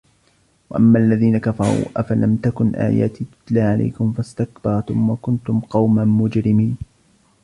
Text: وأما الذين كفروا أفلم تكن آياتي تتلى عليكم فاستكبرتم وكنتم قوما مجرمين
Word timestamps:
وأما 0.69 0.99
الذين 0.99 1.37
كفروا 1.37 1.85
أفلم 1.97 2.35
تكن 2.35 2.75
آياتي 2.75 3.25
تتلى 3.25 3.61
عليكم 3.61 4.13
فاستكبرتم 4.13 5.09
وكنتم 5.09 5.59
قوما 5.59 6.05
مجرمين 6.05 6.77